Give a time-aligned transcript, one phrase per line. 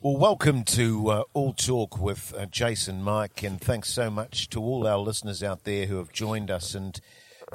[0.00, 4.60] Well, welcome to uh, All Talk with uh, Jason Mike, and thanks so much to
[4.60, 6.72] all our listeners out there who have joined us.
[6.76, 7.00] And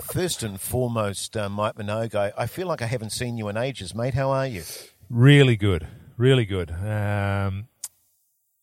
[0.01, 3.55] first and foremost, uh, Mike Minogue, I, I feel like I haven't seen you in
[3.55, 4.13] ages, mate.
[4.15, 4.63] How are you?
[5.09, 5.87] Really good,
[6.17, 6.71] really good.
[6.71, 7.69] Um,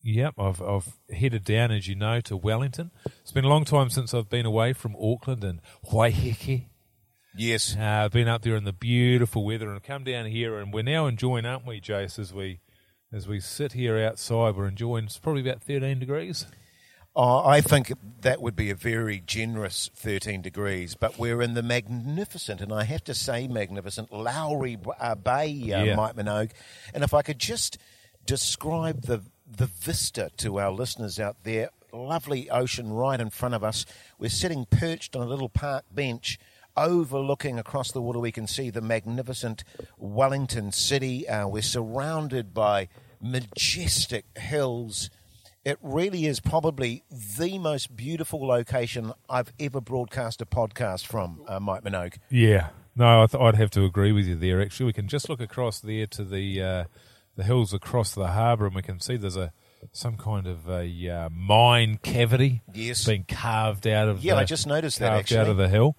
[0.02, 2.90] yep, I've I've headed down, as you know, to Wellington.
[3.22, 6.66] It's been a long time since I've been away from Auckland and Waiheke.
[7.34, 7.76] Yes.
[7.78, 10.82] Uh, I've been up there in the beautiful weather, and come down here, and we're
[10.82, 12.18] now enjoying, aren't we, Jace?
[12.18, 12.60] As we
[13.12, 15.04] as we sit here outside, we're enjoying.
[15.04, 16.46] It's probably about thirteen degrees.
[17.16, 21.62] Oh, I think that would be a very generous 13 degrees, but we're in the
[21.62, 25.96] magnificent, and I have to say magnificent, Lowry uh, Bay, uh, Yeah.
[25.96, 26.52] Mike Minogue.
[26.94, 27.78] And if I could just
[28.26, 33.64] describe the, the vista to our listeners out there, lovely ocean right in front of
[33.64, 33.84] us.
[34.20, 36.38] We're sitting perched on a little park bench
[36.76, 38.18] overlooking across the water.
[38.18, 39.64] We can see the magnificent
[39.98, 41.28] Wellington city.
[41.28, 42.88] Uh, we're surrounded by
[43.20, 45.10] majestic hills.
[45.64, 51.60] It really is probably the most beautiful location I've ever broadcast a podcast from, uh,
[51.60, 52.14] Mike Minogue.
[52.30, 54.60] Yeah, no, I th- I'd have to agree with you there.
[54.62, 56.84] Actually, we can just look across there to the uh,
[57.36, 59.52] the hills across the harbour, and we can see there's a
[59.92, 63.04] some kind of a uh, mine cavity Yes.
[63.06, 64.24] being carved out of.
[64.24, 65.94] Yeah, the, I just noticed that, carved out of the hill.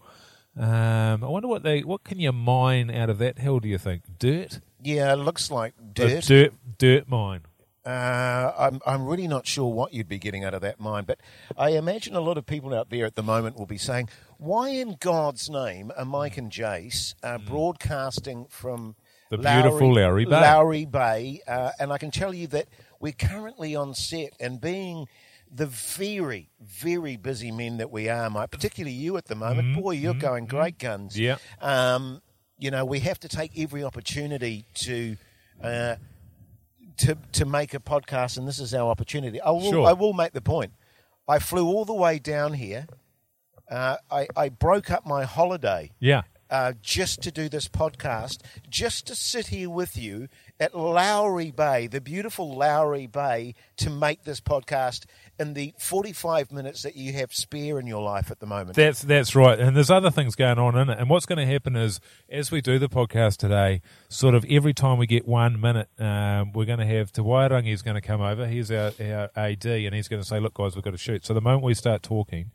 [0.58, 3.60] Um, I wonder what they what can you mine out of that hill?
[3.60, 4.60] Do you think dirt?
[4.84, 6.24] Yeah, it looks like A dirt.
[6.26, 7.42] dirt, dirt mine.
[7.86, 11.20] Uh, I'm, I'm really not sure what you'd be getting out of that mine, but
[11.58, 14.70] I imagine a lot of people out there at the moment will be saying, why
[14.70, 18.96] in God's name are Mike and Jace uh, broadcasting from.
[19.32, 20.32] The beautiful Lowry Bay.
[20.42, 22.68] Lowry Bay, uh, and I can tell you that
[23.00, 25.08] we're currently on set and being
[25.54, 29.76] the very, very busy men that we are, Mike, particularly you at the moment.
[29.76, 31.16] Boy, you're going great guns.
[31.16, 31.40] Mm-hmm.
[31.64, 31.94] Yeah.
[31.96, 32.22] Um,
[32.58, 35.18] you know, we have to take every opportunity to
[35.64, 35.96] uh,
[36.98, 39.42] to to make a podcast, and this is our opportunity.
[39.42, 39.88] I will, Sure.
[39.88, 40.74] I will make the point.
[41.28, 42.88] I flew all the way down here.
[43.70, 48.40] Uh, I, I broke up my holiday Yeah, uh, just to do this podcast,
[48.70, 50.28] just to sit here with you
[50.62, 55.06] at Lowry Bay, the beautiful Lowry Bay, to make this podcast
[55.40, 58.76] in the 45 minutes that you have spare in your life at the moment.
[58.76, 61.00] That's that's right, and there's other things going on in it.
[61.00, 64.74] And what's going to happen is, as we do the podcast today, sort of every
[64.74, 68.02] time we get one minute, um, we're going to have Te Wairangi is going to
[68.02, 68.46] come over.
[68.48, 71.26] He's our, our AD, and he's going to say, "Look, guys, we've got to shoot."
[71.26, 72.52] So the moment we start talking,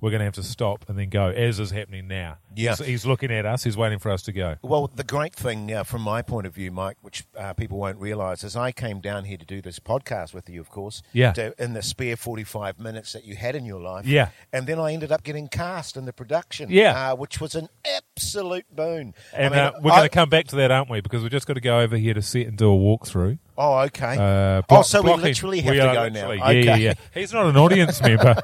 [0.00, 2.38] we're going to have to stop and then go, as is happening now.
[2.54, 2.76] Yeah.
[2.76, 3.64] he's, he's looking at us.
[3.64, 4.56] He's waiting for us to go.
[4.62, 7.98] Well, the great thing uh, from my point of view, Mike, which uh, people won't
[7.98, 11.32] realise, is I came down here to do this podcast with you, of course, Yeah.
[11.32, 14.06] to, in the spare 45 minutes that you had in your life.
[14.06, 14.28] Yeah.
[14.52, 17.12] And then I ended up getting cast in the production, Yeah.
[17.12, 19.14] uh, which was an absolute boon.
[19.32, 21.00] And I mean, uh, we're going to come back to that, aren't we?
[21.00, 23.38] Because we've just got to go over here to sit and do a walkthrough.
[23.56, 24.16] Oh, okay.
[24.16, 26.30] Uh, oh, block- so we literally have we to go now.
[26.32, 26.64] Yeah, okay.
[26.64, 26.94] yeah, yeah.
[27.12, 28.34] He's not an audience member.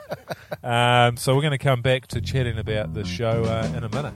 [0.63, 3.89] Um, so we're going to come back to chatting about the show uh, in a
[3.89, 4.15] minute.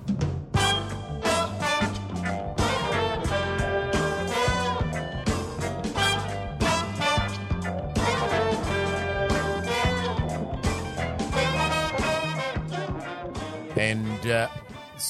[13.76, 14.48] And uh,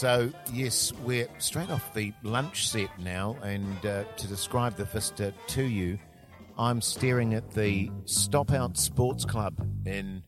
[0.05, 3.39] so, yes, we're straight off the lunch set now.
[3.43, 5.99] And uh, to describe the vista to you,
[6.59, 10.23] I'm staring at the Stop Out Sports Club in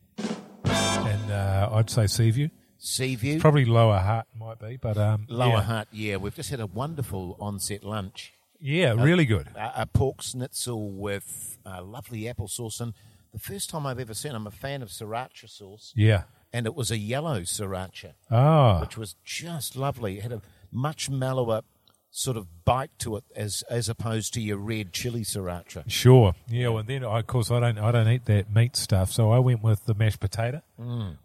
[0.57, 2.49] And uh, I'd say Seaview.
[2.79, 3.39] Seaview.
[3.39, 5.63] Probably Lower Hutt might be, but um, Lower yeah.
[5.63, 6.17] Hutt, yeah.
[6.17, 8.33] We've just had a wonderful on-set lunch.
[8.59, 9.49] Yeah, really good.
[9.57, 12.81] A, a pork schnitzel with uh, lovely apple sauce.
[12.81, 12.95] And
[13.35, 15.93] the first time I've ever seen, I'm a fan of sriracha sauce.
[15.95, 16.23] Yeah.
[16.57, 18.13] And it was a yellow sriracha.
[18.31, 20.19] Oh, which was just lovely.
[20.19, 20.41] It had a
[20.73, 21.63] much mellower
[22.11, 25.83] sort of bite to it as as opposed to your red chili sriracha.
[25.87, 26.35] sure.
[26.49, 29.39] Yeah, well, then of course I don't I don't eat that meat stuff, so I
[29.39, 30.63] went with the mashed potato,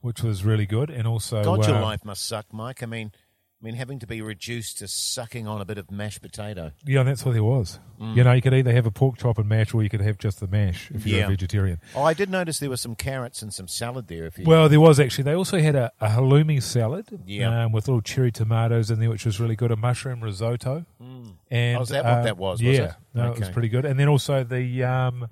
[0.02, 2.84] which was really good, and also God, your uh, life must suck, Mike.
[2.84, 3.14] I mean,
[3.62, 6.72] I mean, having to be reduced to sucking on a bit of mashed potato.
[6.84, 7.78] Yeah, that's what there was.
[8.00, 10.18] You know, you could either have a pork chop and mash, or you could have
[10.18, 11.26] just the mash if you're Yeah.
[11.26, 11.80] a vegetarian.
[11.96, 14.26] Oh, I did notice there were some carrots and some salad there.
[14.26, 15.26] If you Well, there was actually.
[15.26, 17.66] They also had a, a halloumi salad Yeah.
[17.66, 19.70] um, with little cherry tomatoes in there, which was really good.
[19.70, 20.84] A mushroom risotto.
[21.52, 22.92] And Oh, is that what uh, that was, was Yeah, it?
[23.14, 23.86] no, it was pretty good.
[23.86, 25.28] And then also the um,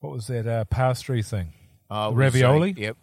[0.00, 1.52] what was that uh, pastry thing?
[1.88, 2.72] Oh, ravioli.
[2.72, 2.96] risotto, Yep.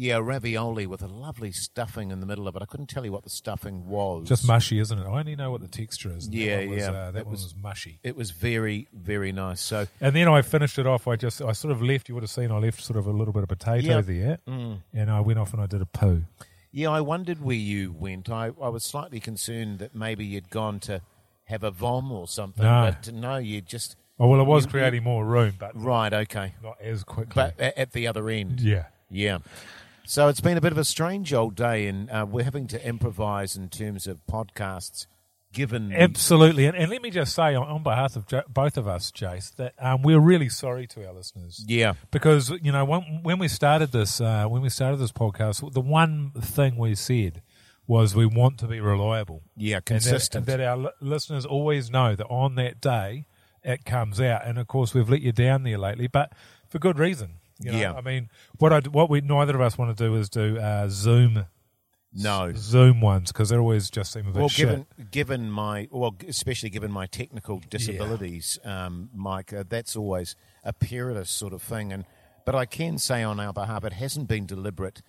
[0.00, 2.62] Yeah, ravioli with a lovely stuffing in the middle of it.
[2.62, 4.26] I couldn't tell you what the stuffing was.
[4.28, 5.02] Just mushy, isn't it?
[5.06, 6.24] I only know what the texture is.
[6.24, 6.90] and that Yeah, was, yeah.
[6.90, 7.98] Uh, that one was- was mushy.
[8.02, 9.60] It was very, very nice.
[9.60, 11.06] So, And then I finished it off.
[11.06, 12.08] I just I sort of left.
[12.08, 14.00] You would have seen I left sort of a little bit of potato Yeah.
[14.00, 14.78] there, Mm.
[14.94, 16.24] and I went off and I did a poo.
[16.72, 18.30] yeah, I wondered where you went.
[18.30, 21.02] I, I was slightly concerned that maybe you'd gone to
[21.44, 22.64] have a vom or something.
[22.64, 22.94] No.
[23.02, 23.96] But no, you just.
[24.18, 26.54] Oh well, I was You- creating more room, but Right, okay.
[26.62, 27.32] not as quickly.
[27.34, 28.60] But at the other end.
[28.60, 29.38] yeah, Yeah.
[30.10, 32.84] So it's been a bit of a strange old day, and uh, we're having to
[32.84, 35.06] improvise in terms of podcasts,
[35.52, 35.92] given.
[35.92, 36.66] absolutely.
[36.66, 39.54] And, and let me just say, on, on behalf of jo- both of us, Jace,
[39.54, 41.64] that um, we're really sorry to our listeners.
[41.64, 41.92] yeah.
[42.10, 45.80] because you know when, when we started this uh, when we started this podcast, the
[45.80, 47.40] one thing we said
[47.86, 50.48] was we want to be reliable, Yeah, and that, consistent.
[50.48, 53.26] and that our li- listeners always know that on that day
[53.62, 54.44] it comes out.
[54.44, 56.32] And of course, we've let you down there lately, but
[56.68, 57.34] for good reason.
[57.60, 57.78] You know?
[57.78, 57.92] Yeah.
[57.92, 58.28] I mean,
[58.58, 61.46] what I what we neither of us want to do is do uh, Zoom
[62.12, 62.52] no.
[62.56, 64.66] Zoom ones because they always just seem a bit Well, shit.
[64.66, 70.34] given given my well, especially given my technical disabilities, um, Mike, uh, that's always
[70.64, 71.92] a perilous sort of thing.
[71.92, 72.04] And
[72.44, 75.02] but I can say on our behalf, it hasn't been deliberate,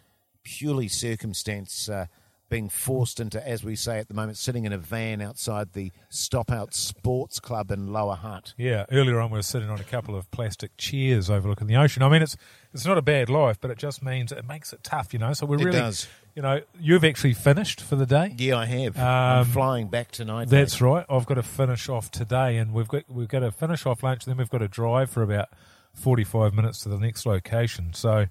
[0.44, 1.90] purely circumstance.
[1.90, 2.06] Uh,
[2.52, 5.92] being forced into, as we say at the moment, sitting in a van outside the
[6.10, 8.54] Stop Out Sports Club in Lower Hutt.
[8.58, 12.04] Yeah, earlier on we were sitting on a couple of plastic chairs overlooking the ocean.
[12.04, 12.38] I mean, it's
[12.74, 15.34] it's not a bad life, but it just means it makes it tough, you know.
[15.34, 16.08] So we're It really, does.
[16.36, 18.36] you know, you've actually finished for the day.
[18.38, 18.98] Yeah, I have.
[19.00, 20.50] I'm Um, flying back tonight.
[20.50, 20.88] That's mate.
[20.88, 21.06] right.
[21.10, 24.26] I've got to finish off today, and we've got we've got to finish off lunch.
[24.26, 25.48] Then we've got to drive for about
[25.94, 27.94] forty five minutes to the next location.
[27.94, 28.28] So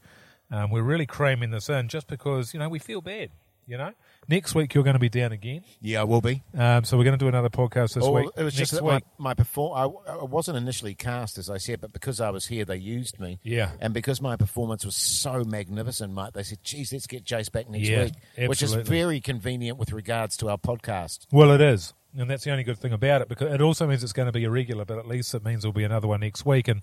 [0.51, 3.31] um, we're really cramming this in, just because you know we feel bad.
[3.71, 3.93] You know,
[4.27, 5.63] next week you're going to be down again.
[5.81, 6.43] Yeah, I will be.
[6.59, 8.29] Um, so we're going to do another podcast this Oh, week.
[8.37, 9.05] It was next just that week.
[9.17, 9.79] my, my perform.
[10.09, 13.21] I, I wasn't initially cast, as I said, but because I was here, they used
[13.21, 13.39] me.
[13.45, 13.71] Yeah.
[13.81, 17.71] And because my performance was so magnificent, Mike, they said, geez, let's get Jace back
[17.71, 18.49] next Yeah, week.
[18.49, 21.27] Which is very convenient with regards to our podcast.
[21.31, 21.95] Well, it is.
[22.19, 24.33] And that's the only good thing about it because it also means it's going to
[24.33, 26.67] be irregular, but at least it means there'll be another one next week.
[26.67, 26.83] And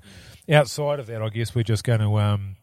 [0.49, 2.17] outside of that, I guess we're just going to.
[2.17, 2.55] Um,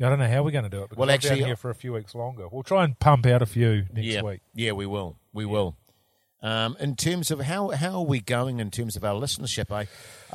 [0.00, 0.90] I don't know how we're going to do it.
[0.90, 2.48] Because Well, I'm actually- down here for a few weeks longer.
[2.48, 4.22] We'll try and pump out a few next yeah.
[4.22, 4.40] week.
[4.54, 5.16] Yeah, we will.
[5.32, 5.76] We will.
[6.42, 9.70] Um, in terms of how, how are we going in terms of our listenership?
[9.72, 9.86] I,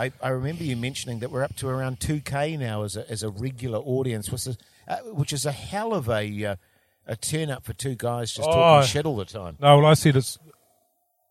[0.02, 3.22] I, I remember you mentioning that we're up to around 2K now as a, as
[3.22, 4.58] a regular audience, which is,
[4.88, 6.56] uh, which is a hell of a, uh,
[7.06, 8.54] a turn up for two guys just Oh.
[8.54, 9.58] talking shit all the time.
[9.60, 10.40] No, well, I said it's.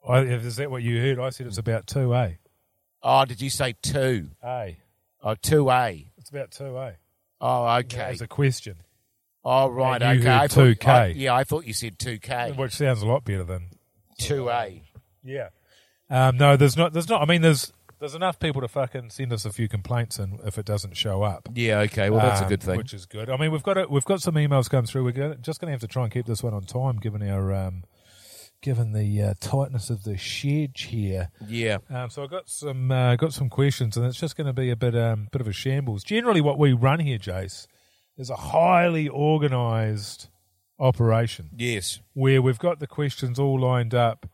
[0.08, 1.18] I, is that what you heard?
[1.18, 2.38] I said it's about two A.
[3.02, 4.30] Oh, did you say two?
[4.44, 4.76] A.
[5.22, 6.06] Oh, 2A.
[6.18, 6.94] It's about two A.
[7.40, 8.00] Oh, okay.
[8.12, 8.76] As a question,
[9.44, 10.02] Oh, right.
[10.02, 10.34] And you okay.
[10.36, 10.88] I thought- 2K.
[10.88, 12.56] I- yeah, I thought you said 2K.
[12.56, 13.70] which sounds a lot better than
[14.20, 14.82] 2A.
[15.22, 15.48] Yeah.
[16.10, 16.92] Um, no, there's not.
[16.92, 17.22] There's not.
[17.22, 20.56] I mean, there's there's enough people to fucking send us a few complaints, and if
[20.58, 22.10] it doesn't show up, Yeah, okay.
[22.10, 22.76] Well, that's a um, good thing.
[22.78, 23.28] which is good.
[23.28, 25.04] I mean, we've got a, we've got some emails coming through.
[25.04, 27.22] We're gonna, just going to have to try and keep this one on time, given
[27.28, 27.84] our um,
[28.60, 31.30] given the uh, tightness of the shed here.
[31.46, 31.78] Yeah.
[31.90, 34.70] Um, so I got some uh, got some questions, and it's just going to be
[34.70, 36.02] a bit um, bit of a shambles.
[36.04, 37.66] Generally, what we run here, Jace,
[38.16, 40.28] is a highly organised
[40.78, 42.00] operation Yes.
[42.14, 44.26] where we've got the questions all lined up.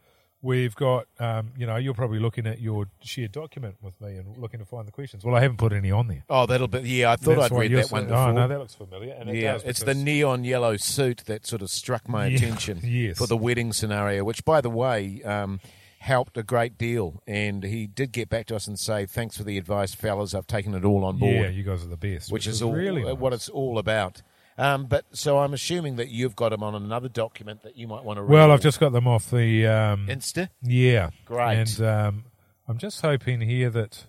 [0.45, 4.37] We've got, um, you know, you're probably looking at your shared document with me and
[4.37, 5.25] looking to find the questions.
[5.25, 6.23] Well, I haven't put any on there.
[6.29, 6.81] Oh, that'll be.
[6.81, 8.19] Yeah, I thought That's I'd read that one before.
[8.19, 9.15] Oh, no, that looks familiar.
[9.15, 12.37] And it yeah, does it's the neon yellow suit that sort of struck my Yeah,
[12.37, 13.17] attention yes.
[13.17, 15.61] for the wedding scenario, which, by the way, um,
[16.01, 17.23] helped a great deal.
[17.27, 20.35] And he did get back to us and say, "Thanks for the advice, fellas.
[20.35, 22.31] I've taken it all on board." Yeah, you guys are the best.
[22.31, 24.21] which is all really uh, what it's all about.
[24.57, 28.05] Um, but so I'm assuming that you've got them on another document that you might
[28.05, 28.33] want to read.
[28.35, 29.67] Well, I've just got them off the.
[29.67, 30.49] Um, Insta.
[30.63, 31.11] yeah.
[31.25, 31.59] Great.
[31.59, 32.25] And um,
[32.69, 34.05] I'm just hoping here that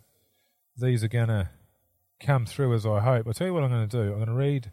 [0.77, 1.49] these are going to
[2.19, 3.25] come through as I hope.
[3.27, 4.11] I'll tell you what I'm going to do.
[4.11, 4.71] I'm going to read.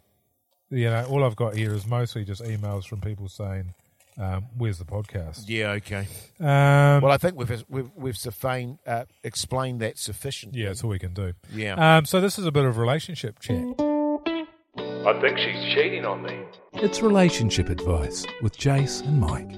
[0.71, 3.75] You know, all I've got here is mostly just emails from people saying,
[4.19, 5.71] um, "Where's the podcast?" Yeah.
[5.73, 6.07] Okay.
[6.41, 10.61] Um, Well, I think we've we've, we've suffain, uh, explained that sufficiently.
[10.63, 11.33] yeah, that's all we can do.
[11.55, 11.97] Yeah.
[11.97, 13.63] Um, so this is a bit of relationship chat.
[15.05, 16.39] I think she's cheating on me.
[16.75, 19.51] It's relationship advice with Jace and Mike.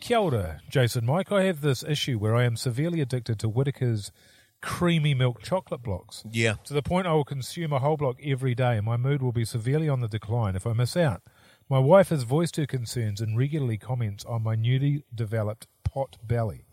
[0.00, 1.32] Kia ora, Jason Mike.
[1.32, 4.12] I have this issue where I am severely addicted to Whittaker's
[4.60, 6.24] creamy milk chocolate blocks.
[6.30, 6.54] yeah.
[6.64, 9.32] To the point I will consume a whole block every day and my mood will
[9.32, 11.22] be severely on the decline if I miss out.
[11.68, 16.66] My wife has voiced her concerns and regularly comments on my newly developed pot belly.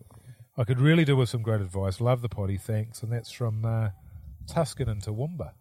[0.58, 2.00] I could really do with some great advice.
[2.01, 3.01] Love the potty, thanks.
[3.01, 3.89] And that's from uh,
[4.48, 5.51] Tuscan and Toowoomba.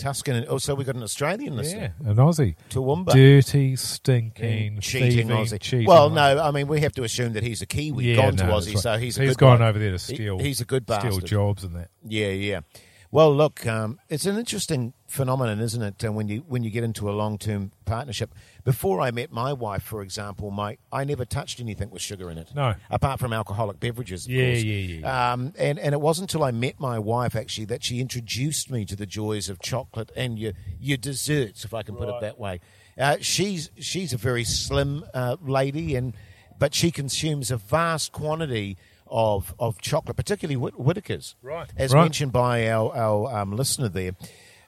[0.00, 0.36] Tuscan.
[0.36, 1.94] And oh, also, we got an Australian listener.
[2.02, 2.56] Yeah, an Aussie.
[2.70, 3.12] Toowoomba.
[3.12, 4.80] Dirty, stinking, mm.
[4.80, 5.60] cheating thieving, Aussie.
[5.60, 8.36] cheating well, no, I mean we have to assume that he's a Kiwi, Yeah, gone
[8.36, 8.82] to no, Aussie, right.
[8.82, 9.68] so he's a he's good gone one.
[9.68, 10.38] over there to He- steal.
[10.38, 11.12] he's a good bastard.
[11.12, 11.90] steal jobs and that.
[12.04, 12.60] Yeah, yeah.
[13.12, 16.04] Well, look, um, it's an interesting phenomenon, isn't it?
[16.04, 18.32] Uh, when you when you get into a long term partnership.
[18.62, 22.38] Before I met my wife, for example, my I never touched anything with sugar in
[22.38, 22.50] it.
[22.54, 22.74] No.
[22.88, 24.26] apart from alcoholic beverages.
[24.26, 24.62] Of Yeah, course.
[24.62, 25.32] yeah, yeah, yeah.
[25.32, 28.84] Um, and and it wasn't until I met my wife actually that she introduced me
[28.84, 32.38] to the joys of chocolate and your your desserts, if I can put it that
[32.38, 32.60] way.
[32.96, 36.14] Uh, she's she's a very slim uh, lady, and
[36.60, 38.76] but she consumes a vast quantity
[39.10, 41.68] of of chocolate, particularly Whit- Whittakers, Right.
[41.76, 42.02] as Right.
[42.02, 44.12] mentioned by our our um, listener there.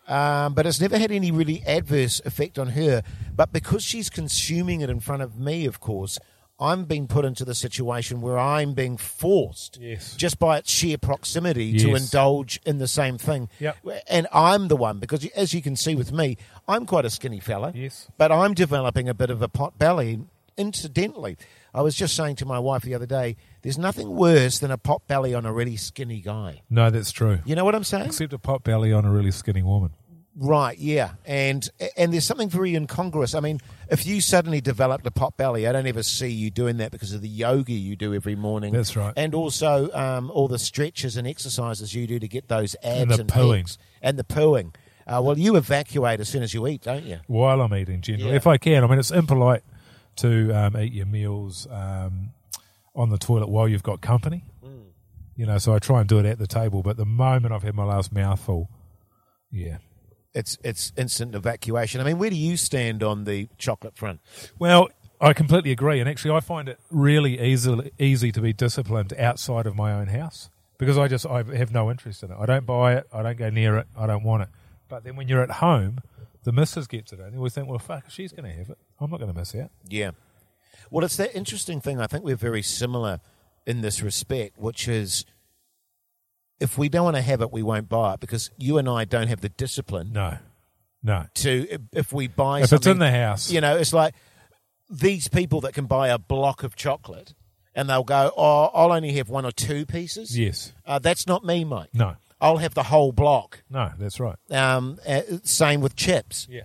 [0.08, 3.02] Um, but it's never had any really adverse effect on her.
[3.34, 6.18] But because she's consuming it in front of me, of course,
[6.58, 10.14] I'm being put into the situation where I'm being forced, Yes.
[10.16, 13.48] just by its sheer proximity, to indulge in the same thing.
[13.58, 13.76] Yep.
[14.08, 16.36] And I'm the one because, as you can see with me,
[16.68, 17.72] I'm quite a skinny fella.
[17.74, 18.08] Yes.
[18.18, 20.20] But I'm developing a bit of a pot belly.
[20.56, 21.36] Incidentally,
[21.74, 24.78] I was just saying to my wife the other day, there's nothing worse than a
[24.78, 26.62] pot belly on a really skinny guy.
[26.70, 27.40] No, that's true.
[27.44, 28.06] You know what I'm saying?
[28.06, 29.90] Except a pot belly on a really skinny woman.
[30.34, 33.34] Right, yeah, and and there's something very incongruous.
[33.34, 36.78] I mean, if you suddenly developed a pot belly, I don't ever see you doing
[36.78, 38.72] that because of the yoga you do every morning.
[38.72, 39.12] That's right.
[39.14, 43.20] and also um, all the stretches and exercises you do to get those abs the
[43.20, 43.64] and pooing.
[43.64, 43.76] pecs.
[44.00, 44.74] and the pooing.
[45.06, 47.18] Uh, well, you evacuate as soon as you eat, don't you?
[47.26, 48.36] while I'm eating generally, Yeah.
[48.36, 48.84] if I can.
[48.84, 49.64] I mean, it's impolite
[50.16, 52.30] to um, eat your meals um,
[52.94, 54.44] on the toilet while you've got company.
[54.64, 54.84] Mm.
[55.36, 56.82] You know, so I try and do it at the table.
[56.82, 58.68] But the moment I've had my last mouthful,
[59.50, 59.78] yeah.
[60.34, 62.00] It's it's instant evacuation.
[62.00, 64.20] I mean, where do you stand on the chocolate front?
[64.58, 64.88] Well,
[65.20, 69.66] I completely agree, and actually, I find it really easy easy to be disciplined outside
[69.66, 72.36] of my own house because I just I have no interest in it.
[72.40, 73.06] I don't buy it.
[73.12, 73.86] I don't go near it.
[73.96, 74.48] I don't want it.
[74.88, 76.00] But then when you're at home,
[76.44, 78.78] the missus gets it, and we think, well, fuck, she's going to have it.
[79.02, 79.70] I'm not going to miss out.
[79.88, 80.12] Yeah.
[80.90, 82.00] Well, it's that interesting thing.
[82.00, 83.20] I think we're very similar
[83.66, 85.24] in this respect, which is
[86.60, 89.04] if we don't want to have it, we won't buy it because you and I
[89.04, 90.38] don't have the discipline No,
[91.02, 91.24] no.
[91.34, 91.78] to.
[91.92, 94.14] If we buy If it's in the house, you know, it's like
[94.90, 97.34] these people that can buy a block of chocolate
[97.74, 101.44] and they'll go, "Oh, I'll only have one or two pieces." yes, Uh, that's not
[101.44, 101.88] me, Mike.
[101.94, 103.62] no, I'll have the whole block.
[103.70, 103.90] no.
[103.98, 104.36] That's right.
[104.50, 106.46] Um, uh, same with chips.
[106.50, 106.62] Yeah.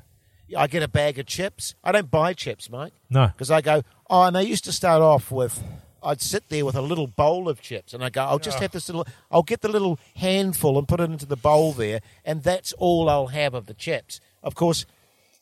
[0.55, 1.75] I get a bag of chips.
[1.83, 2.93] I don't buy chips, Mike.
[3.09, 3.27] No.
[3.27, 5.61] Because I go, oh, and I used to start off with,
[6.03, 8.71] I'd sit there with a little bowl of chips, and I go, I'll just have
[8.71, 12.43] this little, I'll get the little handful and put it into the bowl there, and
[12.43, 14.19] that's all I'll have of the chips.
[14.43, 14.85] Of course,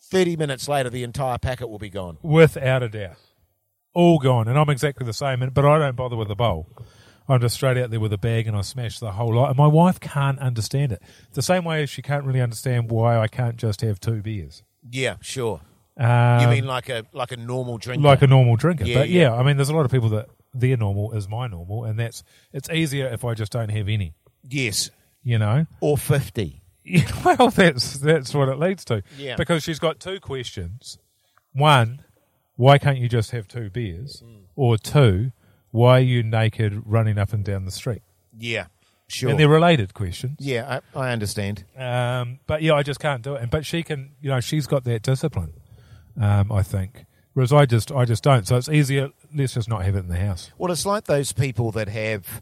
[0.02, 2.18] 30 minutes later, the entire packet will be gone.
[2.22, 3.18] Without a doubt.
[3.94, 4.48] All gone.
[4.48, 6.68] And I'm exactly the same, but I don't bother with the bowl.
[7.28, 9.50] I'm just straight out there with a bag and I smash the whole lot.
[9.50, 11.02] And my wife can't understand it.
[11.34, 14.62] The same way she can't really understand why I can't just have two beers.
[14.90, 15.62] Yeah, sure.
[15.98, 18.04] Um, you mean like a like a normal drinker?
[18.04, 18.86] like a normal drinker?
[18.86, 19.22] Yeah, but yeah.
[19.22, 21.98] yeah, I mean, there's a lot of people that their normal is my normal, and
[22.00, 22.24] that's
[22.54, 24.14] it's easier if I just don't have any.
[24.48, 24.92] Yes,
[25.24, 25.66] You know.
[25.82, 26.62] or 50.
[26.88, 29.02] Yeah, well, that's that's what it leads to.
[29.18, 29.38] Yeah.
[29.38, 31.00] Because she's got two questions.
[31.52, 32.04] One,
[32.58, 34.22] why can't you just have two beers?
[34.24, 34.44] Mm.
[34.56, 35.32] Or two,
[35.72, 38.04] why are you naked running up and down the street?
[38.38, 38.68] Yeah,
[39.16, 39.30] sure.
[39.30, 40.38] And they're related questions.
[40.40, 41.64] yeah, I, I understand.
[41.78, 43.42] Um, but yeah, I just can't do it.
[43.42, 45.54] And but she can, you know, she's got that discipline.
[46.20, 48.48] Um, I think, whereas I just, I just don't.
[48.48, 49.10] So it's easier.
[49.36, 50.52] Let's just not have it in the house.
[50.58, 52.42] Well, it's like those people that have,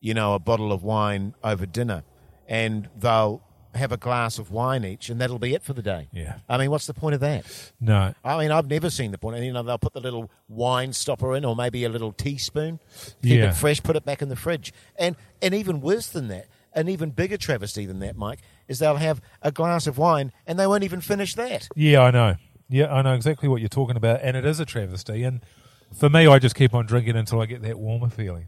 [0.00, 2.02] you know, a bottle of wine over dinner
[2.48, 3.42] and they'll
[3.74, 6.08] have a glass of wine each and that'll be it for the day.
[6.12, 6.38] Yeah.
[6.48, 7.44] I mean, what's the point of that?
[7.80, 8.14] No.
[8.24, 9.36] I mean, I've never seen the point.
[9.36, 12.80] And, you know, they'll put the little wine stopper in or maybe a little teaspoon,
[13.22, 13.50] keep Yeah.
[13.50, 14.72] it fresh, put it back in the fridge.
[14.98, 18.96] And, and even worse than that, an even bigger travesty than that, Mike, is they'll
[18.96, 21.68] have a glass of wine and they won't even finish that.
[21.74, 22.36] Yeah, I know.
[22.68, 25.24] Yeah, I know exactly what you're talking about, and it is a travesty.
[25.24, 25.40] And
[25.94, 28.46] for me, I just keep on drinking until I get that warmer feeling,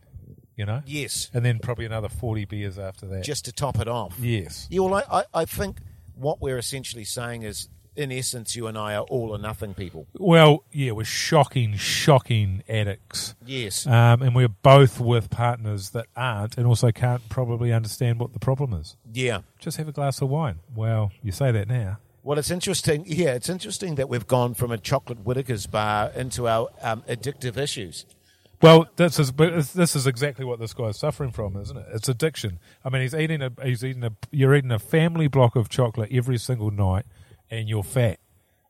[0.57, 0.83] you know.
[0.87, 1.31] Yes.
[1.35, 3.25] And then probably another forty beers after that.
[3.25, 4.17] Just to top it off.
[4.19, 4.67] yes.
[4.71, 5.79] Yeah, well, I, I, I think
[6.15, 10.07] what we're essentially saying is, in essence, you and I are all or nothing people.
[10.19, 13.35] Well, yeah, we're shocking, shocking addicts.
[13.47, 13.87] Yes.
[13.87, 18.41] Um, and we're both with partners that aren't, and also can't probably understand what the
[18.41, 18.97] problem is.
[19.13, 19.41] Yeah.
[19.59, 20.61] Just have a glass of wine.
[20.75, 21.99] Well, you say that now.
[22.25, 23.05] Well, it's interesting.
[23.07, 27.59] Yeah, it's interesting that we've gone from a chocolate Whittaker's bar into our um, addictive
[27.59, 28.07] issues.
[28.65, 31.87] Well, this is but this is exactly what this guy is suffering from, isn't it?
[31.93, 32.59] It's addiction.
[32.85, 36.11] I mean, he's eating a he's eating a you're eating a family block of chocolate
[36.13, 37.05] every single night,
[37.51, 38.19] and you're fat.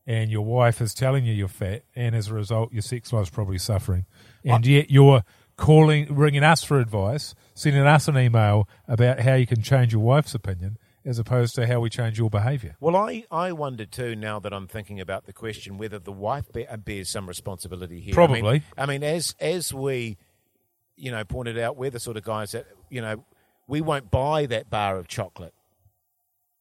[0.06, 3.30] and your wife is telling you you're fat, and as a result, your sex life's
[3.30, 4.04] probably suffering,
[4.44, 5.22] and yet you're
[5.56, 10.02] calling, ringing us for advice, sending us an email about how you can change your
[10.02, 12.76] wife's opinion, as opposed to how we change your behaviour.
[12.80, 16.50] Well, I, I wonder too, now that I'm thinking about the question, whether the wife
[16.52, 18.18] be, bears some responsibility here.
[18.18, 18.62] I mean- Probably.
[18.78, 20.16] I mean, as as we,
[20.96, 23.24] you know, pointed out, we're the sort of guys that, you know,
[23.66, 25.54] we won't buy that bar of chocolate.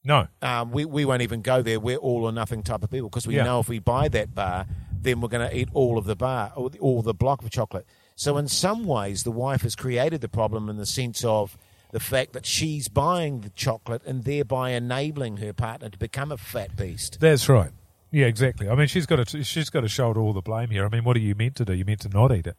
[0.05, 1.79] No, Um, we, we won't even go there.
[1.79, 3.43] We're all or nothing type of people because we Yeah.
[3.43, 4.65] know if we buy that bar,
[5.01, 7.50] then we're going to eat all of the bar or the- all the block of
[7.51, 7.85] chocolate.
[8.17, 11.57] So in some ways, the wife has created the problem in the sense of
[11.93, 16.38] the fact that she's buying the chocolate and thereby enabling her partner to become a
[16.38, 17.19] fat beast.
[17.19, 17.69] that's right.
[18.09, 18.67] Yeah, exactly.
[18.67, 20.85] I mean, she's got to she's got to shoulder all the blame here.
[20.85, 21.73] I mean, what are you meant to do?
[21.73, 22.57] You meant to not eat it.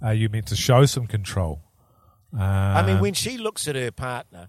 [0.00, 1.62] Are you meant to show some control?
[2.36, 4.48] Uh, I mean, when she looks at her partner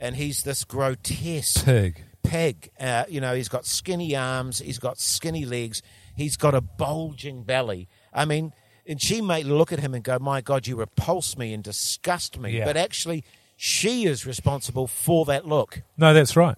[0.00, 2.04] and he's this grotesque pig.
[2.24, 2.70] peg.
[2.78, 5.80] Uh, you know, he's got skinny arms, he's got skinny legs,
[6.16, 7.88] he's got a bulging belly.
[8.12, 8.52] I mean,
[8.86, 12.38] and she may look at him and go, "My God, you repulse me and disgust
[12.38, 12.64] me." Yeah.
[12.64, 13.24] But actually,
[13.62, 15.82] she is responsible for that look.
[15.98, 16.56] No, that's right.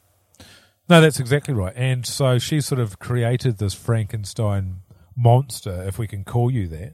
[0.89, 1.73] No, that's exactly right.
[1.75, 4.83] And so she sort of created this Frankenstein
[5.17, 6.93] monster, if we can call you that.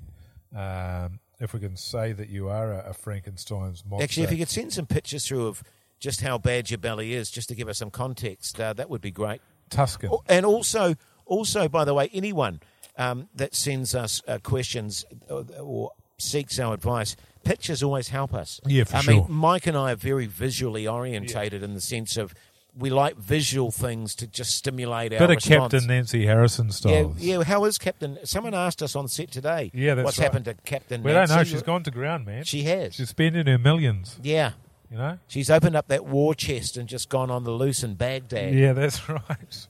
[0.57, 4.03] Um, if we can say that you are a, a Frankenstein's monster.
[4.03, 5.63] Actually, if you could send some pictures through of
[6.01, 9.03] just how bad your belly is, just to give us some context, uh, that would
[9.03, 9.43] be great.
[9.69, 10.09] Tuscan.
[10.11, 10.95] Oh, And also,
[11.27, 12.61] also by the way, anyone
[12.97, 17.15] um, that sends us uh, questions or, or seeks our advice,
[17.45, 18.61] pictures always help us.
[18.67, 19.15] Yeah, for I sure.
[19.15, 22.35] I mean, Mike and I are very visually orientated in the sense of
[22.77, 25.73] we like visual things to just stimulate our Bit of response.
[25.73, 27.15] Captain Nancy Harrison Yeah, style.
[27.19, 27.43] yeah.
[27.43, 28.19] How is Captain?
[28.25, 29.71] Someone asked us on set today.
[29.75, 30.25] Yeah, that's what's right.
[30.25, 31.03] happened to Captain?
[31.03, 31.43] We don't know.
[31.45, 32.45] She's gone to ground, man.
[32.45, 32.95] She has.
[32.95, 34.53] She's spending her millions, yeah,
[34.91, 35.19] you know?
[35.27, 38.55] she's opened up that war chest and just gone on the loose in Baghdad.
[38.55, 39.67] Yeah, that's right.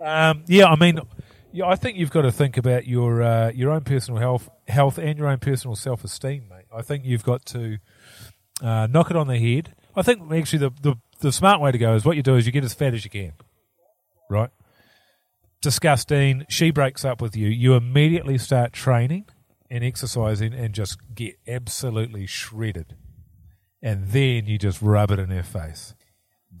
[0.00, 1.00] Um, yeah, I mean,
[1.52, 4.96] yeah, I think you've got to think about your uh, your own personal health, health,
[4.98, 6.44] and your own personal self esteem.
[6.76, 7.78] I think you've got to
[8.62, 9.74] uh, knock it on the head.
[9.94, 12.44] I think actually the, the the smart way to go is what you do is
[12.44, 13.32] you get as fat as you can,
[14.28, 14.50] right?
[15.62, 16.44] Disgusting.
[16.50, 17.48] She breaks up with you.
[17.48, 19.24] You immediately start training
[19.70, 22.94] and exercising and just get absolutely shredded,
[23.82, 25.94] and then you just rub it in her face.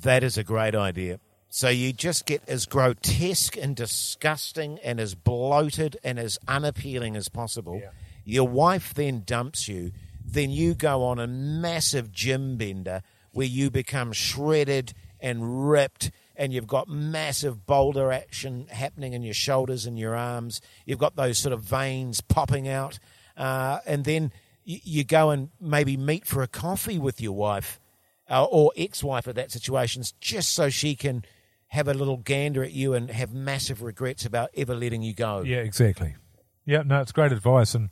[0.00, 1.20] That is a great idea.
[1.48, 7.28] So you just get as grotesque and disgusting and as bloated and as unappealing as
[7.28, 7.80] possible.
[8.24, 9.92] Your wife then dumps you.
[10.26, 16.52] Then you go on a massive gym bender where you become shredded and ripped and
[16.52, 20.60] you've got massive boulder action happening in your shoulders and your arms.
[20.84, 22.98] You've got those sort of veins popping out.
[23.36, 24.32] Uh, and then
[24.64, 27.80] you, you go and maybe meet for a coffee with your wife
[28.28, 31.24] uh, or ex-wife of that situation, just so she can
[31.68, 35.42] have a little gander at you and have massive regrets about ever letting you go.
[35.42, 36.16] Yeah, exactly.
[36.64, 37.90] Yeah, no, it's great advice, and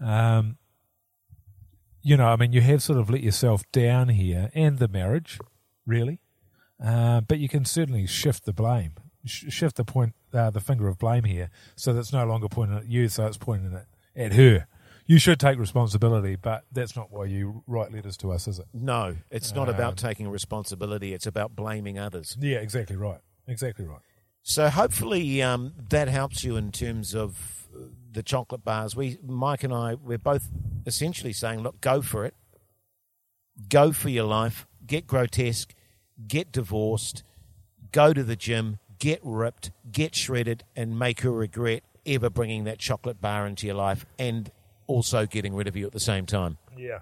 [0.00, 0.56] um,
[2.02, 5.38] you know, I mean, you have sort of let yourself down here, and the marriage,
[5.86, 6.20] really,
[6.84, 8.92] uh, but you can certainly shift the blame,
[9.24, 12.78] sh- shift the point, uh, the finger of blame here, so that's no longer pointing
[12.78, 14.66] at you, so it's pointing at at her.
[15.06, 18.66] You should take responsibility, but that's not why you write letters to us, is it?
[18.74, 21.14] No, it's not Um, about taking responsibility.
[21.14, 22.36] It's about blaming others.
[22.38, 23.20] Yeah, exactly right.
[23.46, 24.00] Exactly right.
[24.42, 28.96] So hopefully um, that helps you in terms of uh, the chocolate bars.
[28.96, 30.48] We, Mike and I, we're both
[30.86, 32.34] essentially saying, look, go for it.
[33.68, 34.66] Go for your life.
[34.86, 35.74] Get grotesque.
[36.26, 37.22] Get divorced.
[37.92, 38.78] Go to the gym.
[38.98, 39.70] Get ripped.
[39.90, 44.50] Get shredded, and make her regret ever bringing that chocolate bar into your life, and
[44.86, 46.58] also getting rid of you at the same time.
[46.76, 47.00] Yeah.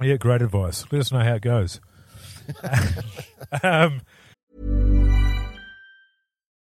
[0.00, 0.84] Yeah, great advice.
[0.90, 1.80] Let us know how it goes.
[3.62, 4.02] um,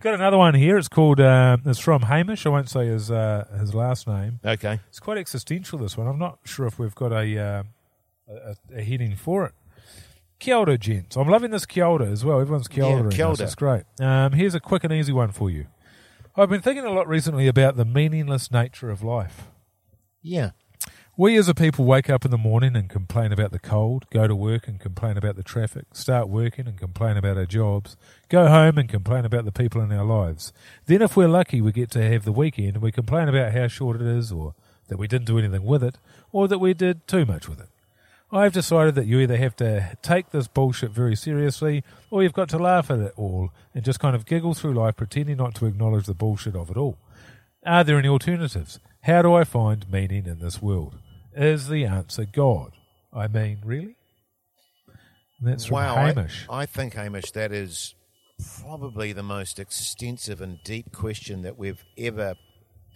[0.00, 0.76] Got another one here.
[0.78, 1.20] It's called.
[1.20, 2.46] Uh, it's from Hamish.
[2.46, 4.40] I won't say his uh, his last name.
[4.44, 4.80] Okay.
[4.88, 5.78] It's quite existential.
[5.78, 6.06] This one.
[6.06, 7.62] I'm not sure if we've got a uh,
[8.28, 9.52] a, a heading for it.
[10.38, 11.16] Kia ora, gents.
[11.16, 12.40] I'm loving this kia ora as well.
[12.40, 13.10] Everyone's kia Yeah, ora.
[13.10, 13.36] kia ora.
[13.40, 13.82] It's great.
[14.00, 15.66] Um, here's a quick and easy one for you.
[16.36, 19.48] I've been thinking a lot recently about the meaningless nature of life.
[20.22, 20.50] Yeah.
[21.20, 24.28] We as a people wake up in the morning and complain about the cold, go
[24.28, 27.96] to work and complain about the traffic, start working and complain about our jobs,
[28.28, 30.52] go home and complain about the people in our lives.
[30.86, 33.66] Then, if we're lucky, we get to have the weekend and we complain about how
[33.66, 34.54] short it is, or
[34.86, 35.98] that we didn't do anything with it,
[36.30, 37.68] or that we did too much with it.
[38.30, 42.48] I've decided that you either have to take this bullshit very seriously, or you've got
[42.50, 45.66] to laugh at it all and just kind of giggle through life pretending not to
[45.66, 46.96] acknowledge the bullshit of it all.
[47.66, 48.78] Are there any alternatives?
[49.00, 50.94] How do I find meaning in this world?
[51.38, 52.72] Is the answer God?
[53.12, 53.96] I mean, really?
[55.38, 56.46] And that's from wow, I- Hamish.
[56.50, 57.94] I, think Hamish, that is
[58.60, 62.34] probably the most extensive and deep question that we've ever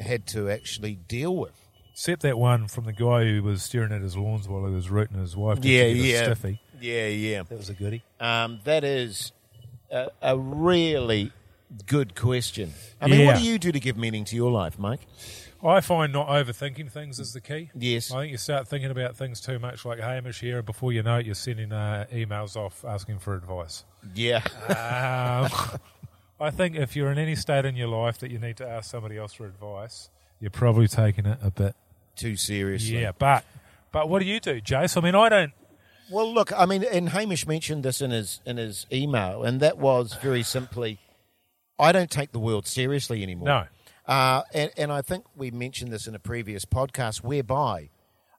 [0.01, 1.53] had to actually deal with.
[1.93, 4.91] Except that one from the guy who was staring at his lawns while he was
[4.91, 6.25] rooting his wife Yeah, yeah.
[6.25, 6.61] stiffy.
[6.81, 7.43] Yeah, yeah.
[7.45, 8.03] That was a goodie.
[8.19, 9.31] Um, that is
[9.91, 11.31] a, a really
[11.87, 12.73] good question.
[13.01, 15.07] I mean, what do you do to give meaning to your life, Mike?
[15.65, 17.71] I find not overthinking things is the key.
[17.75, 18.11] Yes.
[18.11, 21.03] I think you start thinking about things too much, like Hamish here, and before you
[21.03, 23.85] know it, you're sending uh, emails off asking for advice.
[24.15, 24.43] Yeah.
[24.69, 25.79] Um,
[26.41, 28.91] I think if you're in any state in your life that you need to ask
[28.91, 31.77] somebody else for advice, you're probably taking it a bit.
[32.17, 33.01] Too seriously.
[33.01, 33.45] Yeah, but
[33.93, 34.97] but what do you do, Jace?
[34.97, 35.53] I mean, I don't.
[36.11, 39.79] Well, look, I mean, and Hamish mentioned this in his in his email, and that
[39.79, 40.99] was very simply,
[41.79, 43.47] I don't take the world seriously anymore.
[43.47, 43.65] No.
[44.07, 47.91] Uh, and, and I think we mentioned this in a previous podcast, whereby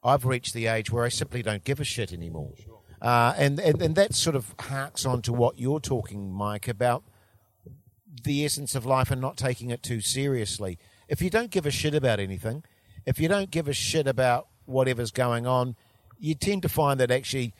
[0.03, 2.53] I've reached the age where I simply don't give a shit anymore.
[3.01, 7.03] Uh, and, and and that sort of harks on to what you're talking, Mike, about
[8.23, 10.77] the essence of life and not taking it too seriously.
[11.09, 12.63] If you don't give a shit about anything,
[13.05, 15.75] if you don't give a shit about whatever's going on,
[16.17, 17.53] you tend to find that actually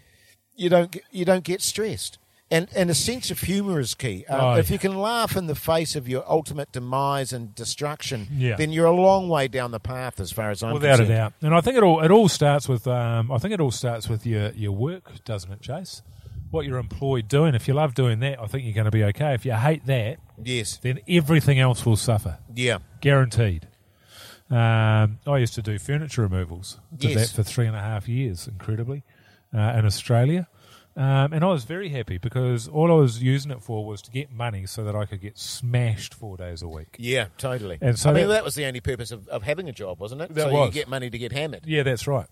[0.56, 2.18] you don't you don't get stressed.
[2.54, 4.26] And and a sense of humour is key.
[4.30, 4.74] Uh, Oh, if yeah.
[4.76, 8.56] you can laugh in the face of your ultimate demise and destruction, Yeah.
[8.58, 11.00] then you're a long way down the path as far as I'm concerned.
[11.00, 13.54] Without a doubt, and I think it all it all starts with um, I think
[13.54, 16.02] it all starts with your your work, doesn't it, Chase?
[16.52, 17.56] What you're employed doing.
[17.56, 19.34] If you love doing that, I think you're going to be okay.
[19.34, 20.78] If you hate that, Yes.
[20.78, 22.78] then everything else will suffer, Yeah.
[23.02, 23.68] guaranteed.
[24.52, 26.80] Um, I used to do furniture removals.
[26.96, 27.30] Did Yes.
[27.32, 29.04] that for three and a half years, incredibly,
[29.52, 30.48] uh, in Australia.
[30.96, 34.12] Um, and I was very happy because all I was using it for was to
[34.12, 36.96] get money so that I could get smashed four days a week.
[37.00, 37.80] Yeah, totally.
[37.82, 40.00] And so I mean, that- that, was the only purpose of, of having a job,
[40.00, 40.34] wasn't it?
[40.36, 40.68] That so was.
[40.68, 41.66] you get money to get hammered.
[41.66, 42.28] Yeah, that's right.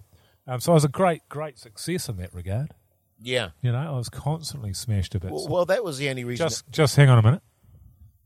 [0.45, 2.71] Um, so I was a great, great success in that regard.
[3.19, 3.49] Yeah.
[3.61, 5.25] You know, I was constantly smashed bits.
[5.25, 6.47] Well, well, that was the only reason.
[6.47, 7.41] just, just hang on a minute.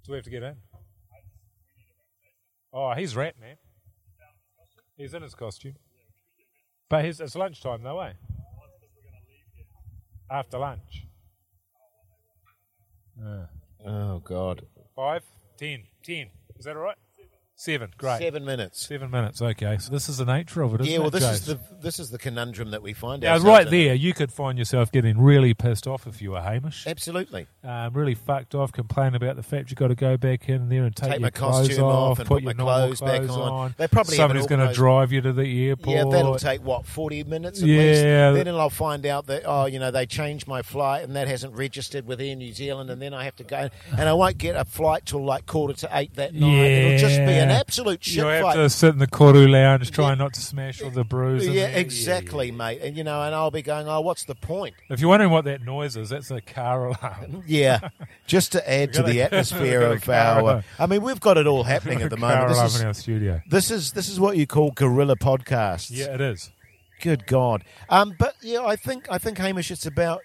[0.06, 0.56] Do we have to get in?
[2.74, 3.56] Oh, he's rat, man.
[4.98, 5.76] He's in his costume.
[6.90, 8.14] But his, it's lunchtime, though, eh?
[10.30, 11.06] After lunch.
[13.24, 13.46] Uh,
[13.86, 14.66] oh God.
[14.96, 15.24] five,
[15.58, 16.30] ten, ten.
[16.58, 16.98] Is that all right?
[17.58, 17.90] Seven.
[17.98, 18.20] Great.
[18.20, 18.86] Seven minutes.
[18.86, 19.42] Seven minutes.
[19.42, 19.78] Okay.
[19.80, 20.92] So this is the nature of it, isn't it?
[20.92, 23.28] yeah, well, it, this is the this is the conundrum that we find out.
[23.28, 23.72] Now, ourselves right in.
[23.72, 26.86] there, you could find yourself getting really pissed off if you were Hamish.
[26.86, 27.48] Absolutely.
[27.64, 30.84] um, really fucked off, complaining about the fact you've got to go back in there
[30.84, 33.38] and take, Take your my clothes costume off, and put put your clothes back clothes
[33.38, 33.76] on.
[33.78, 35.96] They probably Somebody's going to drive you to the airport.
[35.96, 38.32] Yeah, that'll take what forty minutes at Yeah.
[38.32, 38.46] least.
[38.46, 41.54] Then I'll find out that oh, you know, they changed my flight and that hasn't
[41.56, 44.58] registered with Air New Zealand, and then I have to go and I won't get
[44.58, 46.54] a flight till like quarter to eight that night.
[46.54, 50.18] It'll just be an absolute shit You have to sit in the Koru lounge trying
[50.18, 51.46] not to smash all the brews.
[51.46, 51.78] in yeah, there.
[51.80, 52.82] exactly, mate.
[52.82, 54.76] And you know, and I'll be going, oh, what's the point?
[54.90, 57.44] If you're wondering what that noise is, that's a car alarm.
[57.48, 57.90] Yeah,
[58.28, 60.64] just to add to the a- atmosphere of got a car our.
[60.80, 62.52] I mean, we've got it all happening at the car moment.
[62.52, 63.42] alarm This in is, our studio.
[63.50, 65.90] this is this is what you call guerrilla podcasts.
[65.92, 66.52] Yeah, it is.
[67.02, 67.64] Good God.
[67.90, 70.22] Um, but yeah, I think I think Hamish, it's about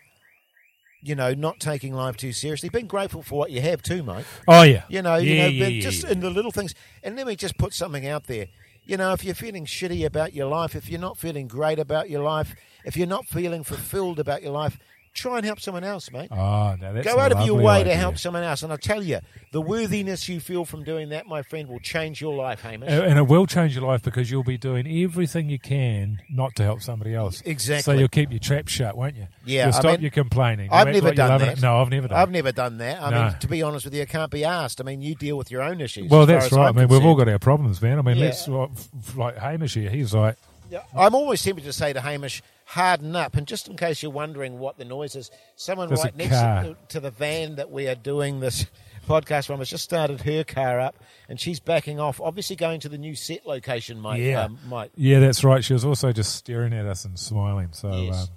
[1.02, 4.24] you know not taking life too seriously, being grateful for what you have too, mate.
[4.46, 6.10] Oh yeah, You know, you know, yeah, but yeah, just yeah.
[6.10, 6.74] in the little things.
[7.02, 8.46] And let me just put something out there.
[8.84, 12.10] You know, if you're feeling shitty about your life, if you're not feeling great about
[12.10, 14.78] your life, if you're not feeling fulfilled about your life,
[15.12, 16.28] try and help someone else, mate.
[16.30, 17.92] Ah, oh, no, that's Go out of your way idea.
[17.94, 18.62] to help someone else.
[18.62, 19.18] And I tell you,
[19.52, 22.88] the worthiness you feel from doing that, my friend, will change your life, Hamish.
[22.90, 26.62] And it will change your life because you'll be doing everything you can not to
[26.62, 27.42] help somebody else.
[27.44, 27.82] Exactly.
[27.82, 29.26] So you'll keep your trap shut, won't you?
[29.44, 30.66] Yeah, You'll I stop mean, your complaining.
[30.66, 31.58] You'll I've never like done that.
[31.58, 31.62] it.
[31.62, 32.18] No, I've never done.
[32.18, 33.02] I've never done that.
[33.02, 33.22] I No.
[33.24, 34.80] mean, to be honest with you, I can't be asked.
[34.80, 36.08] I mean, you deal with your own issues.
[36.10, 36.68] Well, that's right.
[36.68, 37.98] I mean, we've all got our problems, man.
[37.98, 38.26] I mean, Yeah.
[38.26, 38.70] let's like,
[39.16, 39.90] like Hamish here.
[39.90, 40.36] He's like,
[40.70, 43.36] Yeah, I'm always tempted to say to Hamish, harden up.
[43.36, 46.76] And just in case you're wondering what the noise is, someone There's right next to,
[46.90, 48.66] to the van that we are doing this
[49.08, 50.96] podcast from has just started her car up
[51.28, 54.22] and she's backing off, obviously going to the new set location, mate.
[54.22, 54.90] yeah, Um, mate.
[54.94, 55.64] yeah, that's right.
[55.64, 57.70] She was also just staring at us and smiling.
[57.72, 58.22] So, Yes.
[58.22, 58.28] um,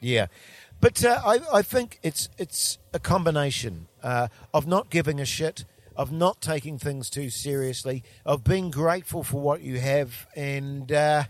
[0.00, 0.26] Yeah,
[0.80, 5.64] but uh, I, I think it's it's a combination uh, of not giving a shit,
[5.94, 11.24] of not taking things too seriously, of being grateful for what you have, and uh,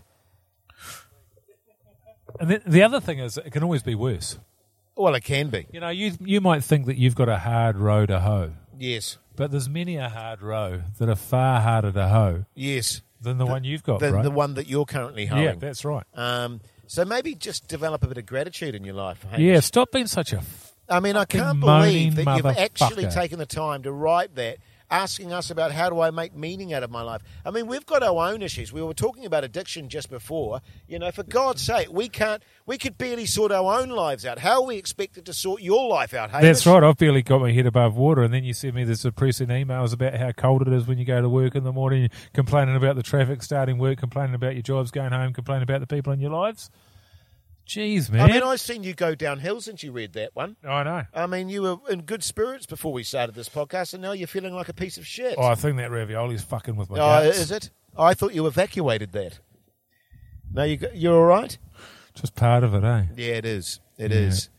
[2.39, 4.37] And then the other thing is, it can always be worse.
[4.95, 5.67] Well, it can be.
[5.71, 9.17] You know, you you might think that you've got a hard row to hoe, Yes.
[9.35, 13.01] but there's many a hard row that are far harder to hoe Yes.
[13.21, 14.23] than the, one you've got, The, right?
[14.23, 15.45] the one that you're currently holding.
[15.45, 16.03] yeah, that's right.
[16.15, 19.23] Um, so maybe just develop a bit of gratitude in your life.
[19.23, 19.39] Hamish.
[19.41, 20.37] Yeah, stop being such a.
[20.37, 23.13] F- I mean, I can't believe moaning that you've actually motherfucker.
[23.13, 24.57] taken the time to write that,
[24.89, 27.21] asking us about how do I make meaning out of my life.
[27.45, 28.71] I mean, we've got our own issues.
[28.71, 30.61] We were talking about addiction just before.
[30.87, 32.43] You know, for God's sake, we can't.
[32.65, 34.39] We could barely sort our own lives out.
[34.39, 36.31] How are we expected to sort your life out?
[36.31, 36.43] Hamish?
[36.43, 36.83] That's right.
[36.83, 39.93] I've barely got my head above water, and then you send me this depressing emails
[39.93, 42.95] about how cold it is when you go to work in the morning, complaining about
[42.95, 46.19] the traffic starting work, complaining about your jobs going home, complaining about the people in
[46.19, 46.69] your lives.
[47.67, 48.21] Jeez, man.
[48.21, 50.55] I mean, I've seen you go downhill since you read that one.
[50.63, 51.03] I know.
[51.13, 54.27] I mean, you were in good spirits before we started this podcast, and now you're
[54.27, 55.35] feeling like a piece of shit.
[55.37, 57.39] Oh, I think that ravioli's fucking with my Oh, guts.
[57.39, 57.69] is it?
[57.97, 59.39] I thought you evacuated that.
[60.53, 61.57] No, you go- you're all right.
[62.13, 63.03] Just part of it, eh?
[63.15, 63.79] Yeah, it is.
[63.97, 64.49] It is.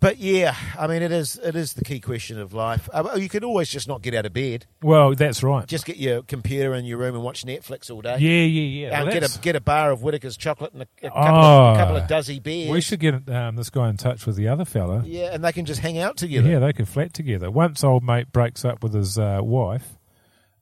[0.00, 1.40] But yeah, I mean, it is.
[1.42, 2.88] It is the key question of life.
[2.92, 4.64] Uh, You can always just not get out of bed.
[4.80, 5.66] Well, that's right.
[5.66, 8.16] Just get your computer in your room and watch Netflix all day.
[8.18, 8.96] yeah, yeah, yeah.
[8.96, 11.20] And Well, get that's- a get a bar of Whittaker's chocolate and a, a couple,
[11.24, 11.68] Oh.
[11.70, 12.70] of, a couple of dozy beers.
[12.70, 15.02] we should get um, this guy in touch with the other fella.
[15.04, 16.48] Yeah, and they can just hang out together.
[16.48, 17.50] Yeah, they can flat together.
[17.50, 19.96] Once old mate breaks up with his uh, wife,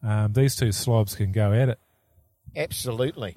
[0.03, 1.79] um, these two slobs can go at it.
[2.57, 3.37] Absolutely.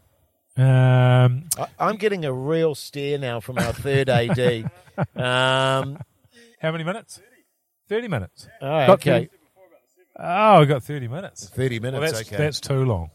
[0.59, 4.71] Um, I, I'm getting a real stare now from our third AD.
[5.15, 5.97] Um,
[6.59, 7.21] how many minutes?
[7.87, 8.49] 30 minutes.
[8.61, 9.19] oh, Got okay.
[9.27, 9.29] 30
[10.19, 11.47] Oh, I got 30 minutes.
[11.47, 12.35] 30 minutes, Well, that's, okay.
[12.35, 13.09] that's too long.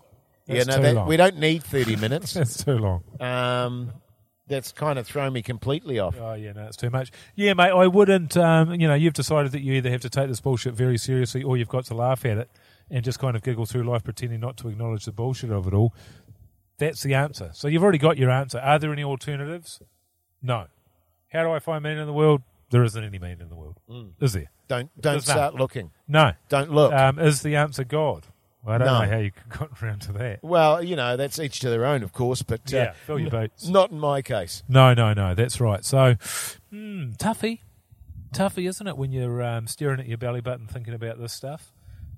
[0.46, 1.06] yeah, no, that, long.
[1.06, 2.32] we don't need 30 minutes.
[2.34, 3.04] That's too long.
[3.20, 3.92] Um,
[4.46, 6.16] that's kind of thrown me completely off.
[6.18, 7.10] Oh, yeah, no, it's too much.
[7.34, 10.28] Yeah, mate, I wouldn't, um, you know, you've decided that you either have to take
[10.28, 12.50] this bullshit very seriously or you've got to laugh at it
[12.90, 15.72] and just kind of giggle through life pretending not to acknowledge the bullshit of it
[15.74, 15.94] all.
[16.78, 17.50] That's the answer.
[17.54, 18.58] So you've already got your answer.
[18.58, 19.80] Are there any alternatives?
[20.42, 20.66] No.
[21.32, 22.42] How do I find meaning in the world?
[22.70, 23.78] There isn't any meaning in the world.
[24.20, 24.50] Is there?
[24.68, 25.36] Don't don't There's none.
[25.36, 25.90] start looking.
[26.08, 26.32] No.
[26.48, 26.92] Don't look.
[26.92, 28.26] Um, is the answer God?
[28.64, 29.02] Well, I don't No.
[29.04, 30.42] know how you got around to that.
[30.42, 33.30] well, you know that's each to their own, of course, but uh, Yeah, fill your
[33.30, 33.68] boots.
[33.68, 34.62] not in my case.
[34.68, 35.34] No, no, no.
[35.34, 35.84] That's right.
[35.84, 36.16] So,
[36.72, 37.60] mm, toughy,
[38.32, 38.96] toughy, isn't it?
[38.96, 41.72] When you're um, staring at your belly button, thinking about this stuff,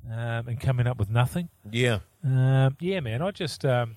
[0.08, 1.48] um, and coming up with nothing.
[1.70, 3.22] Yeah, Um, yeah, man.
[3.22, 3.96] I just, um,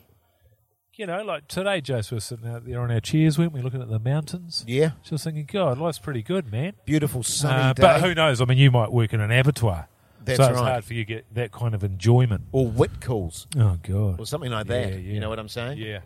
[1.00, 3.82] you know, like today, Joseph was sitting out there on our chairs, weren't we, looking
[3.82, 4.64] at the mountains?
[4.68, 6.74] yeah, Just thinking, God, life's pretty good, man.
[6.86, 7.82] beautiful sunny Uh, day.
[7.82, 8.42] but who knows?
[8.42, 9.88] I mean, you might work in an abattoir.
[10.26, 10.72] That's so it's right.
[10.74, 12.44] hard for you to get that kind of enjoyment.
[12.52, 14.20] or wit calls Oh, God.
[14.20, 14.90] or something like that.
[14.90, 15.14] Yeah, yeah.
[15.14, 15.78] You know what I'm saying?
[15.78, 16.00] Yeah.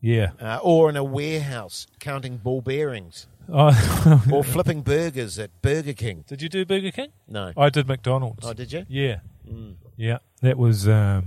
[0.00, 0.30] Yeah.
[0.40, 6.24] Uh, or in a warehouse counting ball bearings Oh, or flipping burgers at Burger King.
[6.28, 7.08] did you do Burger King?
[7.28, 7.52] No.
[7.56, 8.46] I did McDonald's.
[8.46, 8.86] Oh, did you?
[8.88, 9.18] Yeah,
[9.96, 10.18] yeah.
[10.40, 11.26] That was um,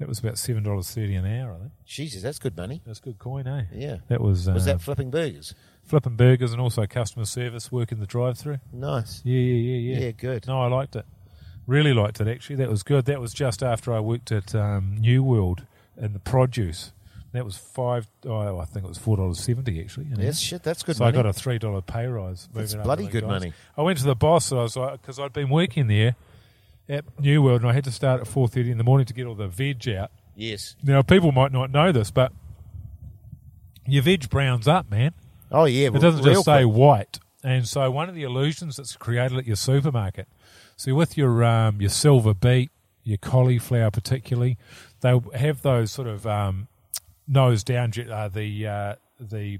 [0.00, 1.52] that was about seven dollars thirty an hour.
[1.54, 2.82] I think Jesus, that's good money.
[2.84, 3.66] that's good coin, eh?
[3.72, 3.98] Yeah.
[4.08, 5.54] That was uh, Was that flipping burgers?
[5.84, 8.58] flipping burgers and also customer service, working the drive-through.
[8.72, 9.22] Nice.
[9.24, 10.04] Yeah, yeah, yeah, yeah.
[10.06, 10.46] Yeah, good.
[10.46, 11.04] No, I liked it.
[11.66, 12.56] Really liked it actually.
[12.56, 13.04] That was good.
[13.04, 15.64] That was just after I worked at um, New World
[15.96, 16.92] in the produce.
[17.32, 18.08] That was five.
[18.26, 20.06] Oh, I think it was four dollars seventy actually.
[20.12, 21.12] an Yes, shit, that's good money.
[21.12, 21.18] so money.
[21.18, 22.48] I got a three dollar pay rise.
[22.52, 23.28] That's bloody good guys.
[23.30, 23.52] money.
[23.76, 24.50] I went to the boss.
[24.50, 26.16] And I was like, because I'd been working there
[26.90, 29.14] at New World, and I had to start at four thirty in the morning to
[29.14, 30.10] get all the veg out.
[30.34, 30.76] yes.
[30.82, 32.32] Now, people might not know this, but
[33.86, 35.12] your veg browns up, man.
[35.50, 35.88] Oh, yeah.
[35.88, 36.74] It doesn't just say quick.
[36.76, 37.18] white.
[37.42, 40.28] And so, one of the illusions that's created at your supermarket.
[40.76, 42.70] See, with your um, your silver beet,
[43.02, 44.58] your cauliflower particularly,
[45.00, 46.68] they have those sort of um,
[47.26, 49.58] nose down, uh, the uh, the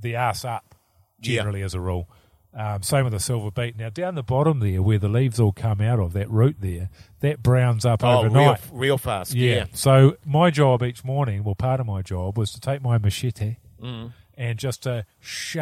[0.00, 0.74] the ass up,
[1.20, 1.36] Yeah.
[1.36, 2.08] generally as a rule.
[2.54, 3.78] Um, same with the silver beet.
[3.78, 6.90] Now down the bottom there, where the leaves all come out of that root there,
[7.20, 8.60] that browns up Oh, real, overnight.
[8.70, 9.32] real fast.
[9.34, 9.54] Yeah.
[9.54, 9.64] Yeah.
[9.72, 13.56] So my job each morning, well, part of my job was to take my machete
[13.82, 14.12] Mm.
[14.36, 15.06] and just to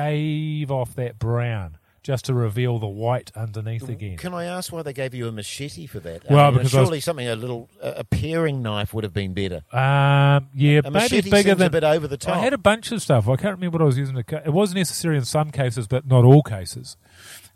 [0.00, 4.16] shave off that brown, just to reveal the white underneath again.
[4.16, 6.28] Can I ask why they gave you a machete for that?
[6.30, 9.12] Well, I mean, because I was- surely something a little a paring knife would have
[9.12, 9.62] been better.
[9.72, 12.36] Um, yeah, A maybe bigger than a bit over the top.
[12.36, 13.28] I had a bunch of stuff.
[13.28, 14.22] I can't remember what I was using.
[14.22, 14.42] To.
[14.44, 16.96] It was necessary in some cases, but not all cases.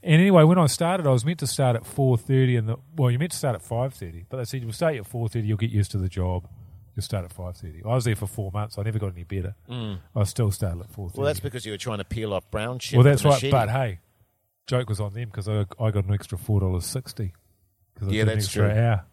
[0.03, 2.77] And anyway, when I started, I was meant to start at four thirty, and the
[2.95, 5.29] well, you meant to start at five thirty, but they said you'll start at four
[5.31, 5.47] thirty.
[5.47, 6.47] You'll get used to the job.
[6.95, 7.81] You'll start at five thirty.
[7.83, 8.77] I was there for four months.
[8.79, 9.55] I never got any better.
[10.15, 11.15] I still started at four thirty.
[11.17, 11.19] Mm.
[11.19, 12.99] well, that's because you were trying to peel off brown shit.
[12.99, 13.43] Well, that's right.
[13.51, 14.01] But hey,
[14.67, 17.33] joke was on them because I, I got an extra four dollars sixty.
[18.07, 18.81] Yeah, that's extra true.
[18.83, 19.05] Hour.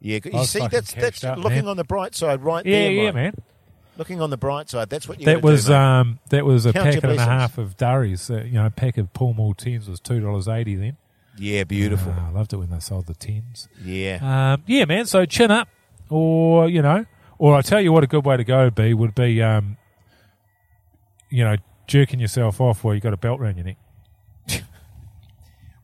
[0.00, 1.68] yeah, you see, that's that's up, looking man.
[1.68, 2.90] on the bright side, right Yeah, there.
[2.92, 3.14] yeah, mate.
[3.14, 3.34] man.
[3.98, 5.24] Looking on the bright side, that's what you.
[5.24, 8.30] That was do, um, that was a Count packet and a half of durries.
[8.30, 10.98] Uh, you know, a pack of Pall Mall tens was two dollars eighty then.
[11.38, 12.12] yeah, beautiful.
[12.14, 13.68] Ah, I loved it when they sold the tens.
[13.82, 15.06] yeah, Um, yeah, man.
[15.06, 15.68] So chin up,
[16.10, 17.06] or you know,
[17.38, 19.78] or I tell you what, a good way to go would be would be um,
[21.30, 23.78] you know, jerking yourself off while you got a belt around your neck.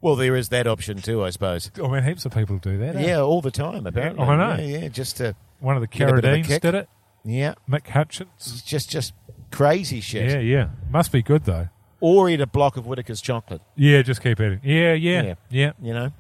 [0.03, 1.71] Well, there is that option too, I suppose.
[1.83, 2.97] I mean, heaps of people do that.
[2.97, 3.07] eh?
[3.07, 4.23] Yeah, all the time apparently.
[4.25, 4.63] I know.
[4.63, 6.89] Yeah, yeah, just to One of the Get of a Carradines did it.
[7.25, 8.61] yeah, Mick Hutchence.
[8.63, 9.15] just just
[9.51, 10.31] crazy shit.
[10.31, 10.69] Yeah, yeah.
[10.91, 11.69] Must be good though.
[12.01, 13.63] Or eat a block of Whittaker's chocolate.
[13.77, 14.61] Yeah, just keep eating.
[14.65, 15.35] Yeah, yeah, Yeah.
[15.51, 15.73] yeah.
[15.81, 16.13] You know.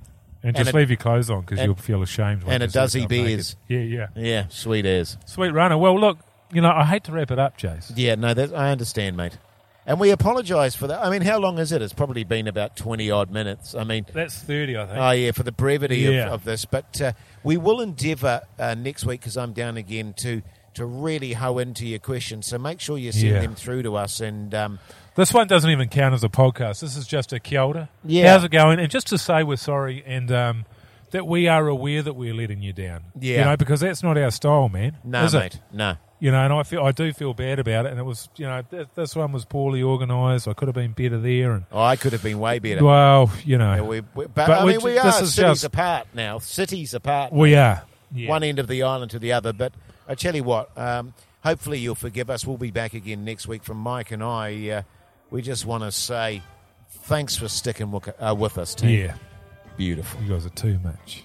[0.44, 2.44] And just a- leave your clothes on because you'll feel ashamed.
[2.46, 3.56] and a dozy beers.
[3.68, 3.90] naked.
[3.92, 4.22] Yeah, yeah.
[4.24, 5.16] Yeah, sweet as.
[5.26, 5.76] Sweet runner.
[5.78, 6.18] Well, look,
[6.52, 7.92] you know, I hate to wrap it up, Jace.
[7.96, 9.38] Yeah, no, that, I understand, mate.
[9.86, 11.04] And we apologise for that.
[11.04, 11.82] I mean, how long is it?
[11.82, 13.74] It's probably been about 20 odd minutes.
[13.74, 14.98] I mean, That's 30, I think.
[14.98, 16.26] oh, yeah, for the brevity Yeah.
[16.26, 16.64] of, of this.
[16.64, 20.42] But uh, we will endeavour uh, next week, because I'm down again, to
[20.74, 22.46] to really hoe into your questions.
[22.46, 23.40] So make sure you send Yeah.
[23.42, 24.20] them through to us.
[24.20, 24.78] And um,
[25.16, 26.80] This one doesn't even count as a podcast.
[26.80, 27.88] This is just a kia ora.
[28.04, 28.32] Yeah.
[28.32, 28.80] How's it going?
[28.80, 30.64] And just to say we're sorry and um,
[31.10, 33.02] that we are aware that we're letting you down.
[33.20, 33.40] Yeah.
[33.40, 34.96] You know, because that's not our style, man.
[35.04, 35.38] no, is it?
[35.40, 35.96] mate, no.
[36.22, 37.90] You know, and I feel I do feel bad about it.
[37.90, 40.46] And it was, you know, th- this one was poorly organised.
[40.46, 41.50] I could have been better there.
[41.50, 42.84] And Oh, I could have been way better.
[42.84, 46.06] well, you know, Yeah, we, we, but, But I mean, we are cities just- apart
[46.14, 46.38] now.
[46.38, 47.32] Cities apart.
[47.32, 47.82] we are.
[48.14, 48.28] Yeah.
[48.28, 49.52] one end of the island to the other.
[49.52, 49.72] But
[50.06, 52.46] I tell you what, um, hopefully you'll forgive us.
[52.46, 54.68] We'll be back again next week from Mike and I.
[54.68, 54.82] Uh,
[55.30, 56.40] we just want to say
[56.88, 58.90] thanks for sticking with, uh, with us, team.
[59.06, 59.14] Yeah,
[59.76, 60.22] Beautiful.
[60.22, 61.24] you guys are too much.